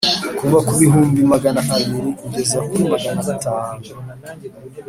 kuva 0.39 0.59
ku 0.67 0.73
bihumbi 0.81 1.19
magana 1.33 1.61
abiri 1.75 2.09
kugeza 2.19 2.57
kuri 2.67 2.83
maganatanu 2.93 3.81